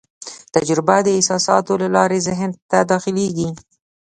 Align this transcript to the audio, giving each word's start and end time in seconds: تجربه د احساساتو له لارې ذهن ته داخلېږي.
تجربه 0.53 0.95
د 1.03 1.07
احساساتو 1.17 1.73
له 1.81 1.87
لارې 1.95 2.19
ذهن 2.27 2.49
ته 2.69 2.79
داخلېږي. 2.91 3.49